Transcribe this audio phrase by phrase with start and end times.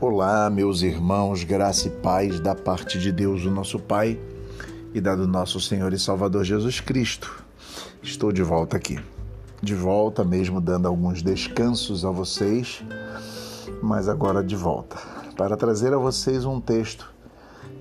[0.00, 4.16] Olá, meus irmãos, graça e paz da parte de Deus, o nosso Pai,
[4.94, 7.44] e da do nosso Senhor e Salvador Jesus Cristo.
[8.00, 8.96] Estou de volta aqui.
[9.60, 12.80] De volta, mesmo dando alguns descansos a vocês,
[13.82, 14.96] mas agora de volta,
[15.36, 17.12] para trazer a vocês um texto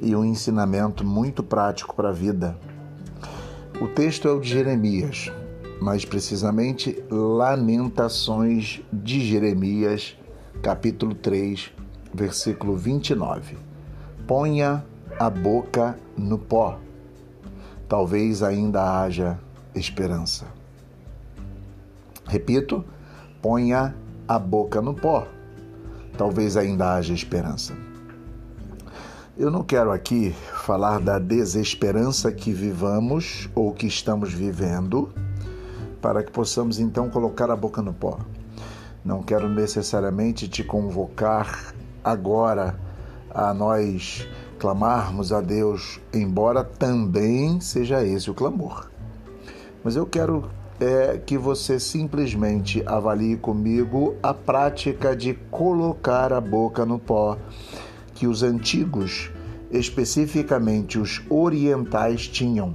[0.00, 2.56] e um ensinamento muito prático para a vida.
[3.78, 5.30] O texto é o de Jeremias,
[5.82, 10.16] mais precisamente Lamentações de Jeremias,
[10.62, 11.75] capítulo 3,
[12.16, 13.58] versículo 29.
[14.26, 14.84] Ponha
[15.18, 16.78] a boca no pó,
[17.88, 19.38] talvez ainda haja
[19.74, 20.46] esperança.
[22.26, 22.84] Repito,
[23.40, 23.94] ponha
[24.26, 25.28] a boca no pó,
[26.16, 27.74] talvez ainda haja esperança.
[29.38, 35.12] Eu não quero aqui falar da desesperança que vivamos ou que estamos vivendo,
[36.00, 38.18] para que possamos então colocar a boca no pó.
[39.04, 41.74] Não quero necessariamente te convocar
[42.06, 42.78] agora
[43.34, 44.28] a nós
[44.60, 48.88] clamarmos a Deus, embora também seja esse o clamor.
[49.82, 50.48] Mas eu quero
[50.78, 57.36] é que você simplesmente avalie comigo a prática de colocar a boca no pó
[58.14, 59.30] que os antigos,
[59.70, 62.74] especificamente os orientais, tinham.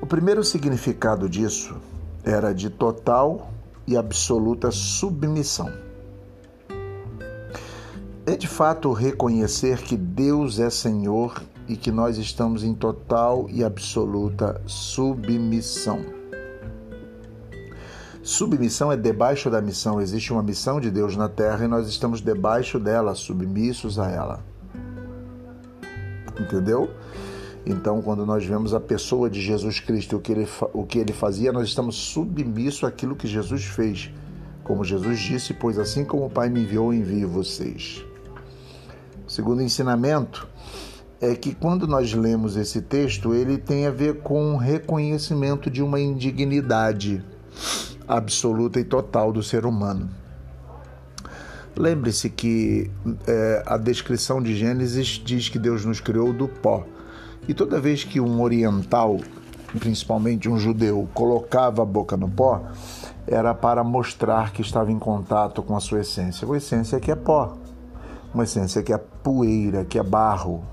[0.00, 1.74] O primeiro significado disso
[2.22, 3.50] era de total
[3.86, 5.83] e absoluta submissão
[8.26, 13.62] é de fato reconhecer que Deus é Senhor e que nós estamos em total e
[13.62, 16.00] absoluta submissão.
[18.22, 20.00] Submissão é debaixo da missão.
[20.00, 24.42] Existe uma missão de Deus na terra e nós estamos debaixo dela, submissos a ela.
[26.40, 26.90] Entendeu?
[27.66, 31.12] Então, quando nós vemos a pessoa de Jesus Cristo, o que ele, o que ele
[31.12, 34.10] fazia, nós estamos submissos àquilo que Jesus fez.
[34.62, 38.02] Como Jesus disse, pois assim como o Pai me enviou, envio vocês
[39.34, 40.46] segundo ensinamento,
[41.20, 45.82] é que quando nós lemos esse texto, ele tem a ver com o reconhecimento de
[45.82, 47.20] uma indignidade
[48.06, 50.08] absoluta e total do ser humano.
[51.76, 52.92] Lembre-se que
[53.26, 56.86] é, a descrição de Gênesis diz que Deus nos criou do pó.
[57.48, 59.18] E toda vez que um oriental,
[59.80, 62.62] principalmente um judeu, colocava a boca no pó,
[63.26, 66.46] era para mostrar que estava em contato com a sua essência.
[66.48, 67.63] A essência é que é pó
[68.34, 70.64] uma essência que é poeira, que é barro,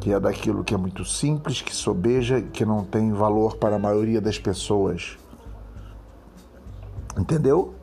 [0.00, 3.78] que é daquilo que é muito simples, que sobeja, que não tem valor para a
[3.78, 5.16] maioria das pessoas.
[7.16, 7.74] Entendeu?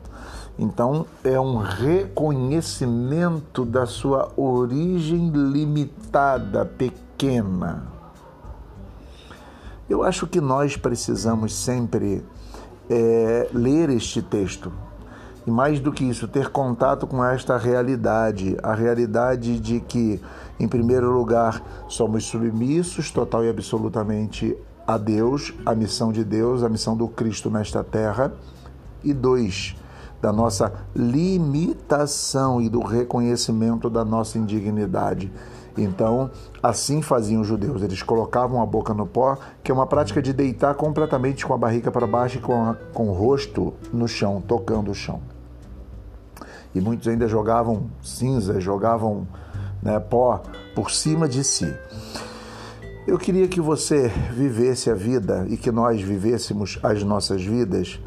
[0.58, 7.94] Então é um reconhecimento da sua origem limitada, pequena.
[9.88, 12.22] Eu acho que nós precisamos sempre
[12.88, 14.72] é, ler este texto
[15.46, 20.20] e mais do que isso, ter contato com esta realidade, a realidade de que,
[20.58, 24.56] em primeiro lugar, somos submissos total e absolutamente
[24.86, 28.32] a Deus, a missão de Deus, a missão do Cristo nesta terra,
[29.02, 29.76] e dois,
[30.22, 35.30] da nossa limitação e do reconhecimento da nossa indignidade.
[35.76, 36.30] Então,
[36.62, 37.82] assim faziam os judeus.
[37.82, 41.58] Eles colocavam a boca no pó, que é uma prática de deitar completamente com a
[41.58, 45.33] barriga para baixo e com, a, com o rosto no chão, tocando o chão
[46.74, 49.26] e muitos ainda jogavam cinza, jogavam
[49.82, 50.42] né, pó
[50.74, 51.72] por cima de si.
[53.06, 58.00] Eu queria que você vivesse a vida e que nós vivêssemos as nossas vidas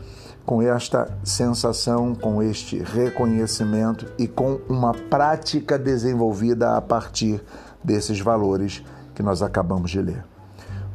[0.43, 7.43] com esta sensação, com este reconhecimento e com uma prática desenvolvida a partir
[7.83, 10.23] desses valores que nós acabamos de ler.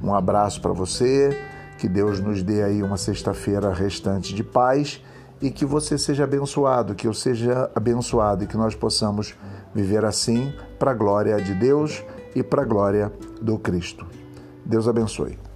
[0.03, 1.39] Um abraço para você,
[1.79, 5.01] que Deus nos dê aí uma sexta-feira restante de paz
[5.43, 9.35] e que você seja abençoado, que eu seja abençoado e que nós possamos
[9.75, 12.03] viver assim para a glória de Deus
[12.35, 14.07] e para a glória do Cristo.
[14.65, 15.52] Deus abençoe.